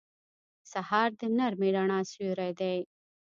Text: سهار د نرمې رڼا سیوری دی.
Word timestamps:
سهار 0.71 1.09
د 1.19 1.21
نرمې 1.37 1.69
رڼا 1.75 1.99
سیوری 2.11 2.51
دی. 2.59 2.77